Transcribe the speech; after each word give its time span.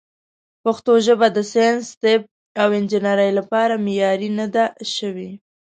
پښتو 0.63 0.93
ژبه 1.05 1.27
د 1.35 1.37
ساینس، 1.51 1.85
طب، 2.01 2.21
او 2.61 2.67
انجنیرۍ 2.79 3.31
لپاره 3.39 3.73
معیاري 3.85 4.29
نه 4.39 4.47
ده 4.53 4.65
شوې. 4.95 5.29